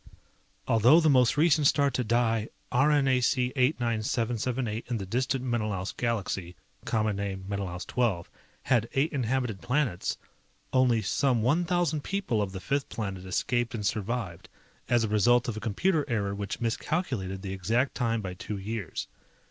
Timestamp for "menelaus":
5.43-5.91, 7.47-7.85